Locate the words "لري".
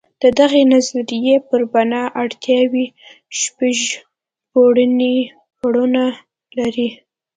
6.57-6.89